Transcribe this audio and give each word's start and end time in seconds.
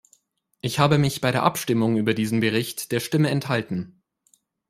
Ich 0.61 0.79
habe 0.79 0.97
mich 0.97 1.21
bei 1.21 1.31
der 1.31 1.43
Abstimmung 1.43 1.95
über 1.95 2.15
diesen 2.15 2.39
Bericht 2.39 2.91
der 2.91 2.99
Stimme 2.99 3.29
enthalten. 3.29 4.01